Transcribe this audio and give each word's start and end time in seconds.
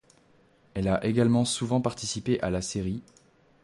Elle 0.73 0.87
a 0.87 1.05
également 1.05 1.45
souvent 1.45 1.79
participé 1.79 2.41
à 2.41 2.49
la 2.49 2.63
série'. 2.63 3.03